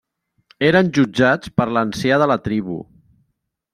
[0.69, 2.79] Eren jutjats per l'ancià de la tribu.